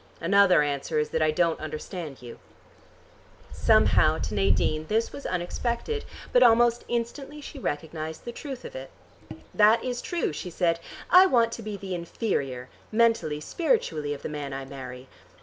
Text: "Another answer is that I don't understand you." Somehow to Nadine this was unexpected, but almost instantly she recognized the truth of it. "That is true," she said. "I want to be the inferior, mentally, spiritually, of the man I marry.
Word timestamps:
"Another 0.19 0.63
answer 0.63 0.97
is 0.97 1.09
that 1.09 1.21
I 1.21 1.29
don't 1.29 1.59
understand 1.59 2.23
you." 2.23 2.39
Somehow 3.51 4.17
to 4.17 4.33
Nadine 4.33 4.87
this 4.87 5.13
was 5.13 5.27
unexpected, 5.27 6.05
but 6.33 6.41
almost 6.41 6.83
instantly 6.87 7.39
she 7.39 7.59
recognized 7.59 8.25
the 8.25 8.31
truth 8.31 8.65
of 8.65 8.75
it. 8.75 8.89
"That 9.53 9.83
is 9.83 10.01
true," 10.01 10.33
she 10.33 10.49
said. 10.49 10.79
"I 11.11 11.27
want 11.27 11.51
to 11.51 11.61
be 11.61 11.77
the 11.77 11.93
inferior, 11.93 12.67
mentally, 12.91 13.39
spiritually, 13.41 14.11
of 14.15 14.23
the 14.23 14.27
man 14.29 14.53
I 14.53 14.65
marry. 14.65 15.07